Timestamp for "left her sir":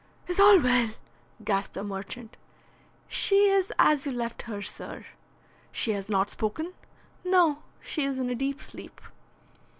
4.11-5.05